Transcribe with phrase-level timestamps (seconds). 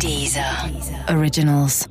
[0.00, 0.70] Dieser
[1.08, 1.86] Originals.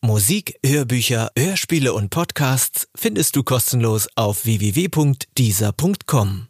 [0.00, 6.48] Musik, Hörbücher, Hörspiele und Podcasts findest du kostenlos auf www.dieser.com.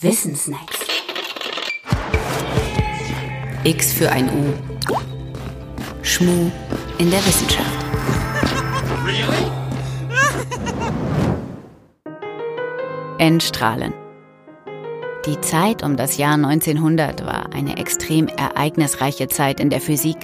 [0.00, 0.78] Wissensnacks.
[3.64, 4.54] X für ein U.
[6.02, 6.50] Schmu
[6.98, 7.84] in der Wissenschaft.
[13.18, 13.92] N-Strahlen.
[15.26, 20.16] Die Zeit um das Jahr 1900 war eine extrem ereignisreiche Zeit in der Physik.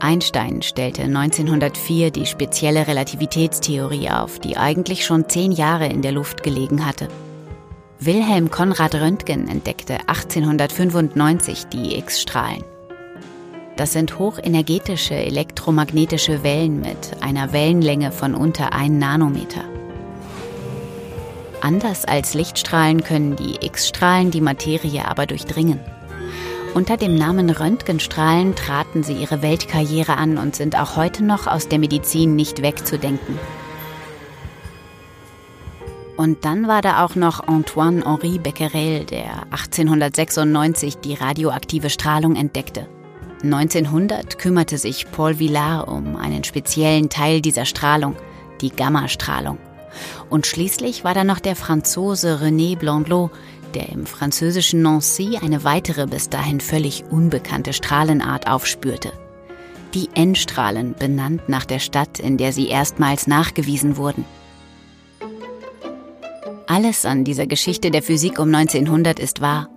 [0.00, 6.42] Einstein stellte 1904 die spezielle Relativitätstheorie auf, die eigentlich schon zehn Jahre in der Luft
[6.42, 7.06] gelegen hatte.
[8.00, 12.64] Wilhelm Konrad Röntgen entdeckte 1895 die X-Strahlen.
[13.76, 19.69] Das sind hochenergetische elektromagnetische Wellen mit einer Wellenlänge von unter 1 Nanometer.
[21.60, 25.80] Anders als Lichtstrahlen können die X-Strahlen die Materie aber durchdringen.
[26.72, 31.68] Unter dem Namen Röntgenstrahlen traten sie ihre Weltkarriere an und sind auch heute noch aus
[31.68, 33.38] der Medizin nicht wegzudenken.
[36.16, 42.86] Und dann war da auch noch Antoine-Henri Becquerel, der 1896 die radioaktive Strahlung entdeckte.
[43.42, 48.16] 1900 kümmerte sich Paul Villard um einen speziellen Teil dieser Strahlung,
[48.60, 49.58] die Gammastrahlung.
[50.28, 53.30] Und schließlich war da noch der Franzose René Blondelot,
[53.74, 59.12] der im französischen Nancy eine weitere bis dahin völlig unbekannte Strahlenart aufspürte.
[59.94, 64.24] Die N-Strahlen, benannt nach der Stadt, in der sie erstmals nachgewiesen wurden.
[66.66, 69.68] Alles an dieser Geschichte der Physik um 1900 ist wahr,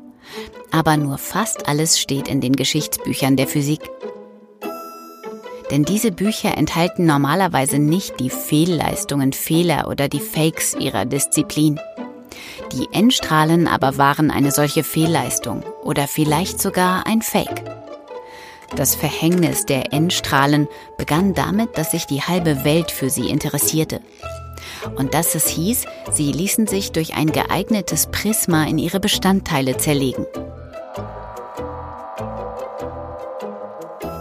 [0.69, 3.89] aber nur fast alles steht in den Geschichtsbüchern der Physik.
[5.73, 11.79] Denn diese Bücher enthalten normalerweise nicht die Fehlleistungen, Fehler oder die Fakes ihrer Disziplin.
[12.73, 17.63] Die N-Strahlen aber waren eine solche Fehlleistung oder vielleicht sogar ein Fake.
[18.75, 20.67] Das Verhängnis der N-Strahlen
[20.99, 23.99] begann damit, dass sich die halbe Welt für sie interessierte.
[24.95, 30.27] Und dass es hieß, sie ließen sich durch ein geeignetes Prisma in ihre Bestandteile zerlegen.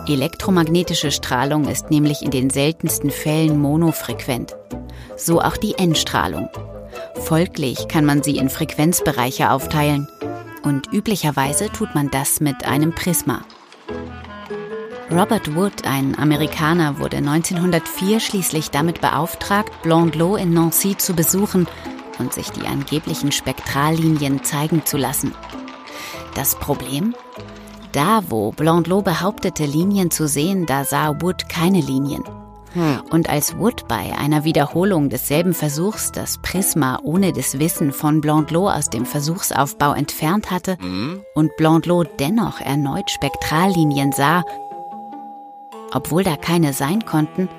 [0.09, 4.57] Elektromagnetische Strahlung ist nämlich in den seltensten Fällen monofrequent.
[5.17, 6.49] So auch die N-Strahlung.
[7.21, 10.09] Folglich kann man sie in Frequenzbereiche aufteilen.
[10.65, 13.43] Und üblicherweise tut man das mit einem Prisma.
[15.11, 21.69] Robert Wood, ein Amerikaner, wurde 1904 schließlich damit beauftragt, Blondelot in Nancy zu besuchen
[22.19, 25.33] und sich die angeblichen Spektrallinien zeigen zu lassen.
[26.35, 27.15] Das Problem?
[27.93, 32.25] Da, wo Blondelot behauptete, Linien zu sehen, da sah Wood keine Linien.
[32.73, 33.03] Hm.
[33.11, 38.73] Und als Wood bei einer Wiederholung desselben Versuchs das Prisma ohne das Wissen von Blondelot
[38.73, 41.23] aus dem Versuchsaufbau entfernt hatte mhm.
[41.35, 44.43] und Blondelot dennoch erneut Spektrallinien sah,
[45.93, 47.51] obwohl da keine sein konnten,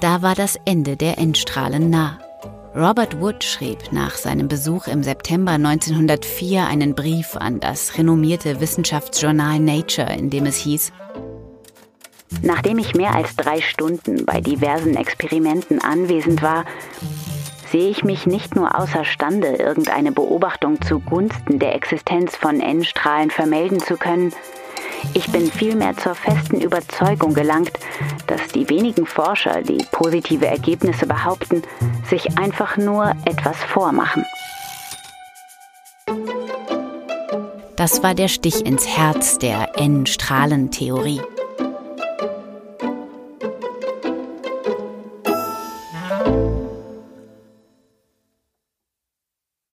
[0.00, 2.18] da war das Ende der Endstrahlen nah.
[2.74, 9.58] Robert Wood schrieb nach seinem Besuch im September 1904 einen Brief an das renommierte Wissenschaftsjournal
[9.58, 10.92] Nature, in dem es hieß,
[12.40, 16.64] Nachdem ich mehr als drei Stunden bei diversen Experimenten anwesend war,
[17.70, 23.96] sehe ich mich nicht nur außerstande, irgendeine Beobachtung zugunsten der Existenz von N-Strahlen vermelden zu
[23.96, 24.32] können,
[25.14, 27.72] ich bin vielmehr zur festen Überzeugung gelangt,
[28.26, 31.62] dass die wenigen Forscher, die positive Ergebnisse behaupten,
[32.08, 34.24] sich einfach nur etwas vormachen.
[37.76, 41.20] Das war der Stich ins Herz der N-Strahlentheorie.